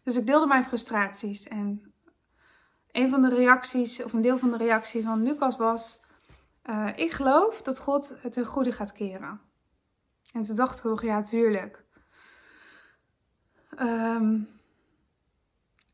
Dus 0.09 0.17
ik 0.17 0.27
deelde 0.27 0.47
mijn 0.47 0.65
frustraties 0.65 1.49
en 1.49 1.93
een 2.91 3.11
van 3.11 3.23
de 3.23 3.29
reacties, 3.29 4.03
of 4.03 4.13
een 4.13 4.21
deel 4.21 4.39
van 4.39 4.51
de 4.51 4.57
reactie 4.57 5.03
van 5.03 5.23
Lucas 5.23 5.57
was: 5.57 6.01
uh, 6.65 6.89
Ik 6.97 7.13
geloof 7.13 7.63
dat 7.63 7.79
God 7.79 8.15
het 8.21 8.33
ten 8.33 8.47
goede 8.47 8.73
gaat 8.73 8.93
keren. 8.93 9.41
En 10.33 10.43
toen 10.43 10.57
dacht 10.57 10.85
ik 10.85 11.01
ja, 11.01 11.23
tuurlijk. 11.23 11.85
Um, 13.81 14.49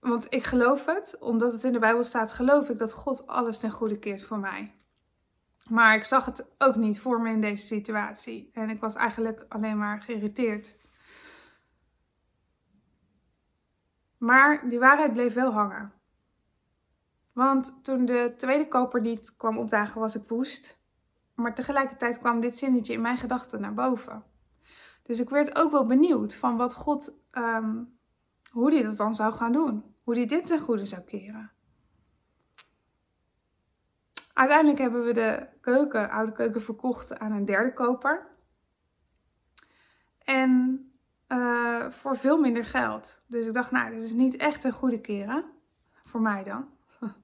want 0.00 0.26
ik 0.28 0.44
geloof 0.44 0.86
het, 0.86 1.16
omdat 1.20 1.52
het 1.52 1.64
in 1.64 1.72
de 1.72 1.78
Bijbel 1.78 2.04
staat, 2.04 2.32
geloof 2.32 2.68
ik 2.68 2.78
dat 2.78 2.92
God 2.92 3.26
alles 3.26 3.58
ten 3.58 3.70
goede 3.70 3.98
keert 3.98 4.24
voor 4.24 4.38
mij. 4.38 4.74
Maar 5.68 5.94
ik 5.94 6.04
zag 6.04 6.24
het 6.24 6.46
ook 6.58 6.76
niet 6.76 7.00
voor 7.00 7.20
me 7.20 7.30
in 7.30 7.40
deze 7.40 7.66
situatie. 7.66 8.50
En 8.52 8.70
ik 8.70 8.80
was 8.80 8.94
eigenlijk 8.94 9.44
alleen 9.48 9.78
maar 9.78 10.02
geïrriteerd. 10.02 10.74
Maar 14.24 14.68
die 14.68 14.78
waarheid 14.78 15.12
bleef 15.12 15.34
wel 15.34 15.52
hangen. 15.52 15.92
Want 17.32 17.84
toen 17.84 18.04
de 18.04 18.34
tweede 18.36 18.68
koper 18.68 19.00
niet 19.00 19.36
kwam 19.36 19.58
opdagen, 19.58 20.00
was 20.00 20.14
ik 20.14 20.28
woest. 20.28 20.80
Maar 21.34 21.54
tegelijkertijd 21.54 22.18
kwam 22.18 22.40
dit 22.40 22.56
zinnetje 22.56 22.92
in 22.92 23.00
mijn 23.00 23.18
gedachten 23.18 23.60
naar 23.60 23.74
boven. 23.74 24.24
Dus 25.02 25.20
ik 25.20 25.28
werd 25.28 25.58
ook 25.58 25.70
wel 25.70 25.86
benieuwd 25.86 26.34
van 26.34 26.56
wat 26.56 26.74
God, 26.74 27.14
um, 27.32 27.98
hoe 28.50 28.72
hij 28.72 28.82
dat 28.82 28.96
dan 28.96 29.14
zou 29.14 29.32
gaan 29.32 29.52
doen. 29.52 29.94
Hoe 30.02 30.14
hij 30.14 30.26
dit 30.26 30.46
ten 30.46 30.60
goede 30.60 30.86
zou 30.86 31.02
keren. 31.02 31.52
Uiteindelijk 34.32 34.78
hebben 34.78 35.04
we 35.04 35.12
de 35.12 35.46
keuken, 35.60 36.10
oude 36.10 36.32
keuken 36.32 36.62
verkocht 36.62 37.18
aan 37.18 37.32
een 37.32 37.44
derde 37.44 37.72
koper. 37.72 38.26
En 40.18 40.88
uh, 41.28 41.90
voor 41.90 42.16
veel 42.16 42.40
minder 42.40 42.64
geld. 42.64 43.22
Dus 43.26 43.46
ik 43.46 43.54
dacht, 43.54 43.70
nou, 43.70 43.90
dit 43.90 44.02
is 44.02 44.12
niet 44.12 44.36
echt 44.36 44.64
een 44.64 44.72
goede 44.72 45.00
keren. 45.00 45.44
Voor 46.04 46.20
mij 46.20 46.42
dan. 46.42 46.68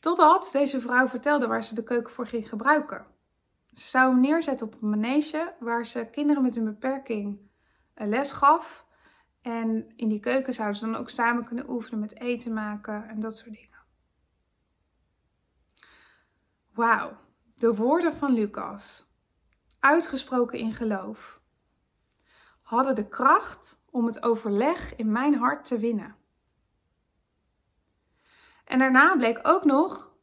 Totdat 0.00 0.48
deze 0.52 0.80
vrouw 0.80 1.08
vertelde 1.08 1.46
waar 1.46 1.64
ze 1.64 1.74
de 1.74 1.82
keuken 1.82 2.12
voor 2.12 2.26
ging 2.26 2.48
gebruiken. 2.48 3.06
Ze 3.72 3.88
zou 3.88 4.12
hem 4.12 4.20
neerzetten 4.20 4.66
op 4.66 4.82
een 4.82 4.90
manege 4.90 5.54
waar 5.60 5.86
ze 5.86 6.08
kinderen 6.10 6.42
met 6.42 6.56
een 6.56 6.64
beperking 6.64 7.50
les 7.94 8.32
gaf. 8.32 8.86
En 9.42 9.92
in 9.96 10.08
die 10.08 10.20
keuken 10.20 10.54
zouden 10.54 10.78
ze 10.78 10.84
dan 10.84 10.96
ook 10.96 11.10
samen 11.10 11.44
kunnen 11.44 11.70
oefenen 11.70 12.00
met 12.00 12.20
eten 12.20 12.52
maken 12.52 13.08
en 13.08 13.20
dat 13.20 13.36
soort 13.36 13.54
dingen. 13.54 13.68
Wauw, 16.74 17.16
de 17.54 17.74
woorden 17.74 18.14
van 18.14 18.32
Lucas, 18.32 19.06
uitgesproken 19.78 20.58
in 20.58 20.74
geloof, 20.74 21.39
hadden 22.70 22.94
de 22.94 23.08
kracht 23.08 23.80
om 23.90 24.06
het 24.06 24.22
overleg 24.22 24.96
in 24.96 25.12
mijn 25.12 25.34
hart 25.34 25.64
te 25.64 25.78
winnen. 25.78 26.16
En 28.64 28.78
daarna 28.78 29.16
bleek 29.16 29.40
ook 29.42 29.64
nog 29.64 30.14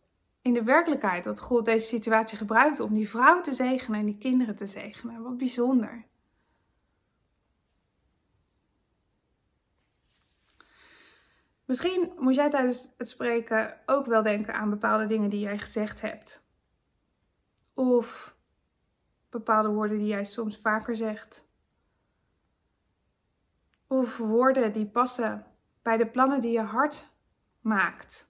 in 0.42 0.54
de 0.54 0.64
werkelijkheid 0.64 1.24
dat 1.24 1.40
God 1.40 1.66
deze 1.66 1.88
situatie 1.88 2.38
gebruikte 2.38 2.84
om 2.84 2.94
die 2.94 3.10
vrouw 3.10 3.42
te 3.42 3.54
zegenen 3.54 4.00
en 4.00 4.06
die 4.06 4.18
kinderen 4.18 4.56
te 4.56 4.68
zegenen. 4.68 5.22
Wat 5.22 5.38
bijzonder. 5.38 6.06
Misschien 11.66 12.12
moet 12.18 12.36
jij 12.36 12.50
tijdens 12.50 12.90
het 12.98 13.10
spreken 13.10 13.78
ook 13.86 14.06
wel 14.06 14.24
denken 14.24 14.54
aan 14.54 14.70
bepaalde 14.70 15.08
dingen 15.08 15.30
die 15.30 15.40
jij 15.40 15.58
gezegd 15.58 16.02
hebt. 16.02 16.44
Of 17.74 18.36
bepaalde 19.30 19.70
woorden 19.70 19.98
die 19.98 20.08
jij 20.08 20.26
soms 20.26 20.58
vaker 20.58 20.96
zegt. 20.96 21.47
Of 23.88 24.18
woorden 24.18 24.74
die 24.74 24.86
passen 24.86 25.46
bij 25.82 25.98
de 25.98 26.08
plannen 26.08 26.42
die 26.42 26.52
je 26.52 26.62
hart 26.62 27.10
maakt. 27.62 28.30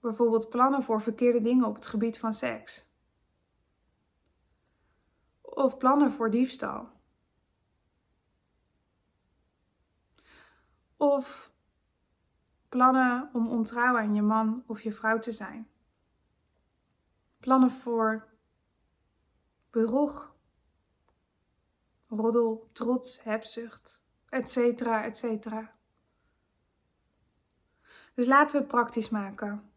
Bijvoorbeeld 0.00 0.48
plannen 0.48 0.82
voor 0.82 1.02
verkeerde 1.02 1.40
dingen 1.40 1.66
op 1.66 1.74
het 1.74 1.86
gebied 1.86 2.18
van 2.18 2.34
seks. 2.34 2.86
Of 5.40 5.78
plannen 5.78 6.12
voor 6.12 6.30
diefstal. 6.30 6.88
Of 10.96 11.52
Plannen 12.68 13.30
om 13.32 13.48
ontrouw 13.48 13.96
aan 13.96 14.14
je 14.14 14.22
man 14.22 14.62
of 14.66 14.80
je 14.80 14.92
vrouw 14.92 15.18
te 15.18 15.32
zijn. 15.32 15.68
Plannen 17.40 17.70
voor 17.70 18.28
bedrog, 19.70 20.36
roddel, 22.08 22.68
trots, 22.72 23.22
hebzucht, 23.22 24.02
etc. 24.28 24.56
etc. 24.80 25.48
Dus 28.14 28.26
laten 28.26 28.54
we 28.54 28.60
het 28.60 28.70
praktisch 28.70 29.08
maken. 29.08 29.70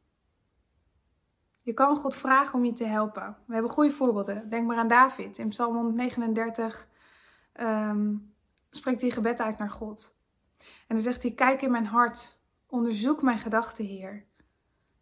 Je 1.62 1.74
kan 1.74 1.98
God 1.98 2.16
vragen 2.16 2.60
om 2.60 2.66
je 2.66 2.74
te 2.74 2.86
helpen. 2.86 3.38
We 3.46 3.54
hebben 3.54 3.72
goede 3.72 3.92
voorbeelden. 3.92 4.50
Denk 4.50 4.68
maar 4.68 4.78
aan 4.78 4.88
David. 4.88 5.38
In 5.38 5.50
Psalm 5.50 5.76
139 5.76 6.88
um, 7.60 8.34
spreekt 8.70 9.02
hij 9.02 9.10
gebed 9.10 9.40
uit 9.40 9.58
naar 9.58 9.70
God. 9.70 10.16
En 10.60 10.96
dan 10.96 11.00
zegt 11.00 11.22
hij: 11.24 11.32
Kijk 11.32 11.62
in 11.62 11.72
mijn 11.72 11.86
hart 11.86 12.40
Onderzoek 12.72 13.22
mijn 13.22 13.40
gedachten, 13.40 13.86
Heer. 13.86 14.26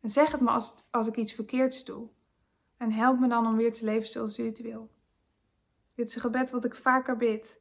En 0.01 0.09
zeg 0.09 0.31
het 0.31 0.41
me 0.41 0.49
als, 0.49 0.75
als 0.91 1.07
ik 1.07 1.15
iets 1.15 1.33
verkeerds 1.33 1.85
doe. 1.85 2.07
En 2.77 2.91
help 2.91 3.19
me 3.19 3.27
dan 3.27 3.47
om 3.47 3.55
weer 3.55 3.73
te 3.73 3.85
leven 3.85 4.07
zoals 4.07 4.39
u 4.39 4.45
het 4.45 4.61
wil. 4.61 4.89
Dit 5.99 6.07
is 6.07 6.15
een 6.15 6.21
gebed 6.21 6.49
wat 6.49 6.65
ik 6.65 6.75
vaker 6.75 7.17
bid. 7.17 7.59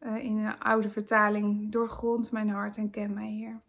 Uh, 0.00 0.16
in 0.16 0.36
een 0.36 0.58
oude 0.58 0.90
vertaling, 0.90 1.72
doorgrond 1.72 2.30
mijn 2.30 2.48
hart 2.48 2.76
en 2.76 2.90
ken 2.90 3.14
mij, 3.14 3.30
Heer. 3.30 3.60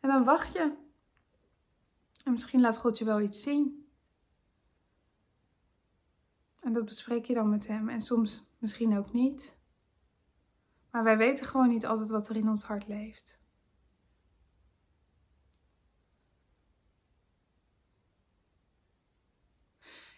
En 0.00 0.08
dan 0.08 0.24
wacht 0.24 0.52
je. 0.52 0.76
En 2.24 2.32
misschien 2.32 2.60
laat 2.60 2.78
God 2.78 2.98
je 2.98 3.04
wel 3.04 3.20
iets 3.20 3.42
zien. 3.42 3.88
En 6.60 6.72
dat 6.72 6.84
bespreek 6.84 7.24
je 7.24 7.34
dan 7.34 7.48
met 7.48 7.66
Hem. 7.66 7.88
En 7.88 8.00
soms 8.00 8.44
misschien 8.58 8.98
ook 8.98 9.12
niet. 9.12 9.56
Maar 10.90 11.04
wij 11.04 11.16
weten 11.16 11.46
gewoon 11.46 11.68
niet 11.68 11.86
altijd 11.86 12.10
wat 12.10 12.28
er 12.28 12.36
in 12.36 12.48
ons 12.48 12.64
hart 12.64 12.88
leeft. 12.88 13.38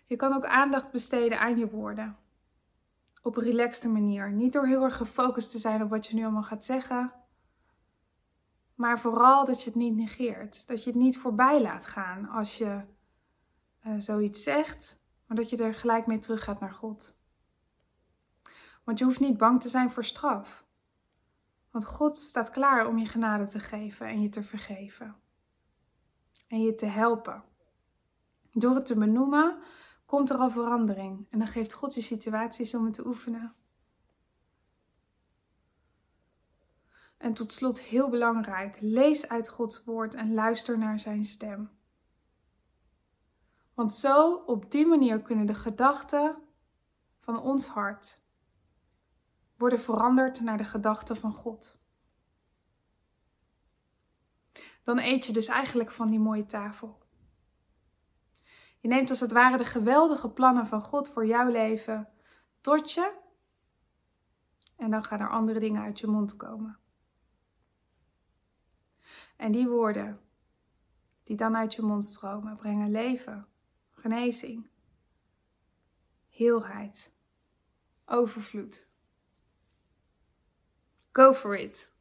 Je 0.06 0.16
kan 0.16 0.32
ook 0.32 0.46
aandacht 0.46 0.90
besteden 0.90 1.40
aan 1.40 1.58
je 1.58 1.70
woorden. 1.70 2.16
Op 3.22 3.36
een 3.36 3.42
relaxte 3.42 3.88
manier. 3.88 4.32
Niet 4.32 4.52
door 4.52 4.66
heel 4.66 4.82
erg 4.82 4.96
gefocust 4.96 5.50
te 5.50 5.58
zijn 5.58 5.82
op 5.82 5.90
wat 5.90 6.06
je 6.06 6.14
nu 6.14 6.22
allemaal 6.22 6.42
gaat 6.42 6.64
zeggen. 6.64 7.12
Maar 8.74 9.00
vooral 9.00 9.44
dat 9.44 9.62
je 9.62 9.70
het 9.70 9.78
niet 9.78 9.96
negeert. 9.96 10.66
Dat 10.66 10.84
je 10.84 10.90
het 10.90 10.98
niet 10.98 11.18
voorbij 11.18 11.62
laat 11.62 11.86
gaan 11.86 12.28
als 12.28 12.58
je 12.58 12.80
uh, 13.86 13.94
zoiets 13.98 14.42
zegt. 14.42 15.00
Maar 15.26 15.36
dat 15.36 15.50
je 15.50 15.56
er 15.56 15.74
gelijk 15.74 16.06
mee 16.06 16.18
terug 16.18 16.44
gaat 16.44 16.60
naar 16.60 16.74
God. 16.74 17.18
Want 18.84 18.98
je 18.98 19.04
hoeft 19.04 19.20
niet 19.20 19.36
bang 19.36 19.60
te 19.60 19.68
zijn 19.68 19.90
voor 19.90 20.04
straf. 20.04 20.64
Want 21.70 21.86
God 21.86 22.18
staat 22.18 22.50
klaar 22.50 22.86
om 22.86 22.98
je 22.98 23.06
genade 23.06 23.46
te 23.46 23.60
geven 23.60 24.06
en 24.06 24.22
je 24.22 24.28
te 24.28 24.42
vergeven. 24.42 25.16
En 26.48 26.62
je 26.62 26.74
te 26.74 26.86
helpen. 26.86 27.42
Door 28.52 28.74
het 28.74 28.86
te 28.86 28.98
benoemen 28.98 29.58
komt 30.06 30.30
er 30.30 30.36
al 30.36 30.50
verandering. 30.50 31.26
En 31.30 31.38
dan 31.38 31.48
geeft 31.48 31.72
God 31.72 31.94
je 31.94 32.00
situaties 32.00 32.74
om 32.74 32.84
het 32.84 32.94
te 32.94 33.06
oefenen. 33.06 33.54
En 37.16 37.34
tot 37.34 37.52
slot 37.52 37.80
heel 37.80 38.08
belangrijk, 38.08 38.78
lees 38.80 39.28
uit 39.28 39.48
Gods 39.48 39.84
woord 39.84 40.14
en 40.14 40.34
luister 40.34 40.78
naar 40.78 40.98
zijn 40.98 41.24
stem. 41.24 41.70
Want 43.74 43.92
zo 43.92 44.34
op 44.34 44.70
die 44.70 44.86
manier 44.86 45.22
kunnen 45.22 45.46
de 45.46 45.54
gedachten 45.54 46.36
van 47.20 47.40
ons 47.40 47.66
hart 47.66 48.20
worden 49.56 49.80
veranderd 49.80 50.40
naar 50.40 50.58
de 50.58 50.64
gedachten 50.64 51.16
van 51.16 51.32
God. 51.32 51.78
Dan 54.84 54.98
eet 54.98 55.26
je 55.26 55.32
dus 55.32 55.46
eigenlijk 55.46 55.92
van 55.92 56.10
die 56.10 56.18
mooie 56.18 56.46
tafel. 56.46 57.05
Je 58.86 58.92
neemt 58.92 59.10
als 59.10 59.20
het 59.20 59.32
ware 59.32 59.56
de 59.56 59.64
geweldige 59.64 60.28
plannen 60.28 60.66
van 60.66 60.82
God 60.82 61.08
voor 61.08 61.26
jouw 61.26 61.48
leven 61.48 62.08
tot 62.60 62.92
je. 62.92 63.12
En 64.76 64.90
dan 64.90 65.04
gaan 65.04 65.20
er 65.20 65.30
andere 65.30 65.60
dingen 65.60 65.82
uit 65.82 66.00
je 66.00 66.06
mond 66.06 66.36
komen. 66.36 66.78
En 69.36 69.52
die 69.52 69.68
woorden 69.68 70.20
die 71.24 71.36
dan 71.36 71.56
uit 71.56 71.74
je 71.74 71.82
mond 71.82 72.04
stromen, 72.04 72.56
brengen 72.56 72.90
leven, 72.90 73.46
genezing, 73.90 74.70
heelheid, 76.28 77.12
overvloed. 78.04 78.88
Go 81.12 81.32
for 81.32 81.58
it. 81.58 81.92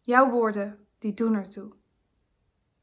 Jouw 0.00 0.30
woorden, 0.30 0.86
die 0.98 1.14
doen 1.14 1.34
ertoe. 1.34 1.72